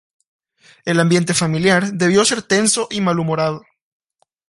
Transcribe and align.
El 0.83 0.99
ambiente 0.99 1.35
familiar 1.35 1.93
debió 1.93 2.25
ser 2.25 2.41
tenso 2.41 2.87
y 2.89 3.01
malhumorado. 3.01 3.61